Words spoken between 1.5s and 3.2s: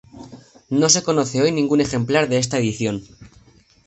ningún ejemplar de esta edición.